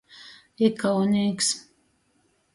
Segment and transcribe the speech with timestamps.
[0.69, 1.53] Ikaunīks.